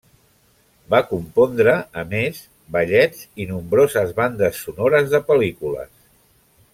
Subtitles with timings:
[0.93, 2.41] Va compondre, a més,
[2.77, 5.93] ballets i nombroses bandes sonores de pel·lícules.